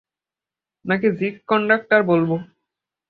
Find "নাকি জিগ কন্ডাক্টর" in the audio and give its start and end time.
0.85-2.01